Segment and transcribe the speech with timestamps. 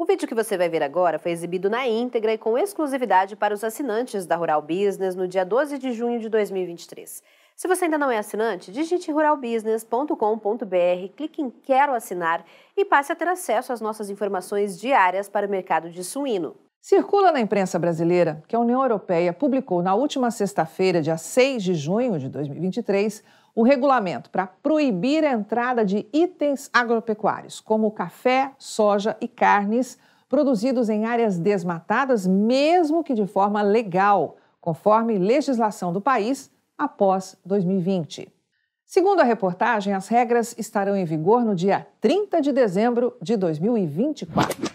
[0.00, 3.52] O vídeo que você vai ver agora foi exibido na íntegra e com exclusividade para
[3.52, 7.22] os assinantes da Rural Business no dia 12 de junho de 2023.
[7.54, 12.42] Se você ainda não é assinante, digite ruralbusiness.com.br, clique em Quero assinar
[12.74, 16.56] e passe a ter acesso às nossas informações diárias para o mercado de suíno.
[16.80, 21.74] Circula na imprensa brasileira que a União Europeia publicou na última sexta-feira, dia 6 de
[21.74, 23.22] junho de 2023,
[23.54, 30.88] o regulamento para proibir a entrada de itens agropecuários, como café, soja e carnes, produzidos
[30.88, 38.32] em áreas desmatadas, mesmo que de forma legal, conforme legislação do país, após 2020.
[38.86, 44.69] Segundo a reportagem, as regras estarão em vigor no dia 30 de dezembro de 2024.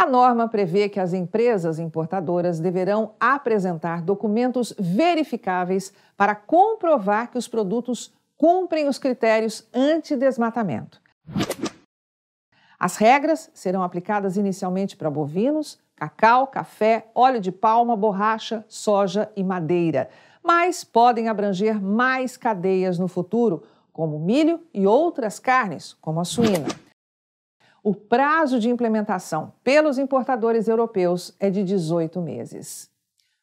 [0.00, 7.48] A norma prevê que as empresas importadoras deverão apresentar documentos verificáveis para comprovar que os
[7.48, 11.02] produtos cumprem os critérios anti-desmatamento.
[12.78, 19.42] As regras serão aplicadas inicialmente para bovinos, cacau, café, óleo de palma, borracha, soja e
[19.42, 20.08] madeira,
[20.44, 26.68] mas podem abranger mais cadeias no futuro, como milho e outras carnes, como a suína
[27.88, 32.90] o prazo de implementação pelos importadores europeus é de 18 meses.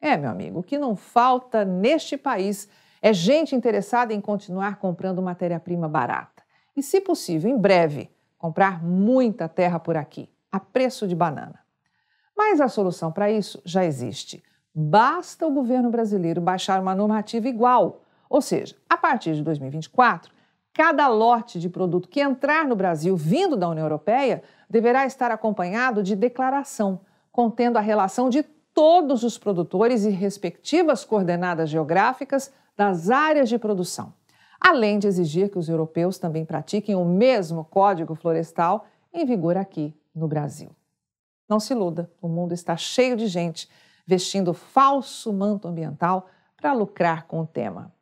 [0.00, 2.68] É, meu amigo, o que não falta neste país
[3.00, 6.42] é gente interessada em continuar comprando matéria-prima barata.
[6.76, 11.60] E, se possível, em breve, comprar muita terra por aqui, a preço de banana.
[12.36, 14.42] Mas a solução para isso já existe.
[14.72, 18.02] Basta o governo brasileiro baixar uma normativa igual.
[18.30, 20.32] Ou seja, a partir de 2024,
[20.72, 26.02] cada lote de produto que entrar no Brasil vindo da União Europeia deverá estar acompanhado
[26.02, 27.00] de declaração,
[27.32, 34.14] contendo a relação de todos os produtores e respectivas coordenadas geográficas das áreas de produção,
[34.60, 39.92] além de exigir que os europeus também pratiquem o mesmo código florestal em vigor aqui
[40.14, 40.70] no Brasil.
[41.48, 43.68] Não se iluda, o mundo está cheio de gente
[44.06, 47.92] vestindo falso manto ambiental para lucrar com o tema.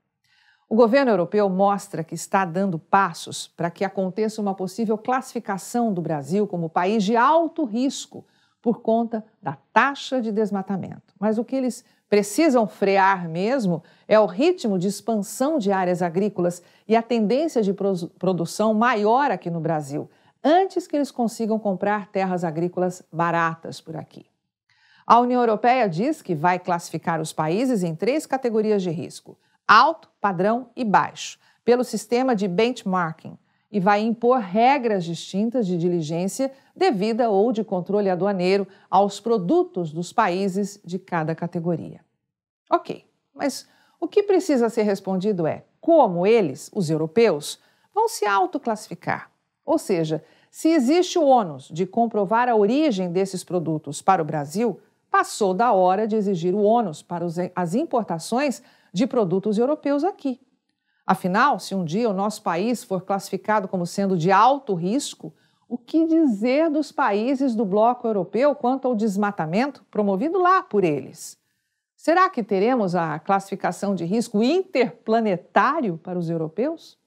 [0.68, 6.02] O governo europeu mostra que está dando passos para que aconteça uma possível classificação do
[6.02, 8.26] Brasil como país de alto risco
[8.60, 11.14] por conta da taxa de desmatamento.
[11.18, 16.62] Mas o que eles precisam frear mesmo é o ritmo de expansão de áreas agrícolas
[16.86, 20.08] e a tendência de produção maior aqui no Brasil,
[20.42, 24.26] antes que eles consigam comprar terras agrícolas baratas por aqui.
[25.06, 30.08] A União Europeia diz que vai classificar os países em três categorias de risco: alto,
[30.20, 33.36] padrão e baixo, pelo sistema de benchmarking,
[33.70, 40.12] e vai impor regras distintas de diligência devida ou de controle aduaneiro aos produtos dos
[40.12, 42.05] países de cada categoria.
[42.70, 43.04] Ok,
[43.34, 43.68] mas
[44.00, 47.60] o que precisa ser respondido é como eles, os europeus,
[47.94, 49.30] vão se autoclassificar.
[49.64, 54.80] Ou seja, se existe o ônus de comprovar a origem desses produtos para o Brasil,
[55.10, 57.24] passou da hora de exigir o ônus para
[57.54, 60.40] as importações de produtos europeus aqui.
[61.06, 65.32] Afinal, se um dia o nosso país for classificado como sendo de alto risco,
[65.68, 71.38] o que dizer dos países do bloco europeu quanto ao desmatamento promovido lá por eles?
[71.96, 76.98] Será que teremos a classificação de risco interplanetário para os europeus?